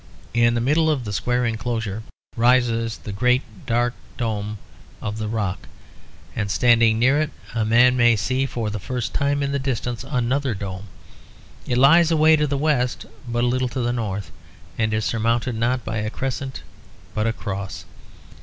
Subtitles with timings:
[0.33, 2.01] In the middle of the square enclosure
[2.35, 4.57] rises the great dark Dome
[4.99, 5.67] of the Rock;
[6.35, 10.03] and standing near it, a man may see for the first time in the distance,
[10.03, 10.85] another dome.
[11.67, 14.31] It lies away to the west, but a little to the north;
[14.75, 16.63] and it is surmounted, not by a crescent
[17.13, 17.85] but a cross.